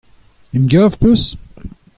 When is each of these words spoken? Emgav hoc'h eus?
Emgav 0.55 0.91
hoc'h 0.99 1.05
eus? 1.11 1.23